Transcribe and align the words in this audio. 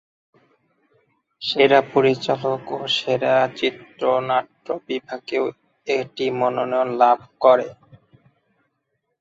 সেরা 1.41 1.79
পরিচালক 1.93 2.63
ও 2.73 2.89
সেরা 2.97 3.35
চিত্রনাট্য 3.57 4.67
বিভাগেও 4.87 5.45
এটি 5.87 6.25
মনোনয়ন 6.39 6.89
লাভ 7.01 7.19
করে। 7.43 7.67